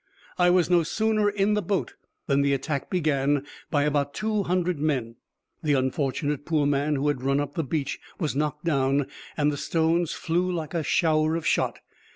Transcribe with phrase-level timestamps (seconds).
[0.39, 1.93] I was no sooner in the boat
[2.25, 5.17] than the attack began by about two hundred men;
[5.61, 9.05] the unfortunate poor man who had run up the beach was knocked down,
[9.37, 11.81] and the stones flew like a shower of shot.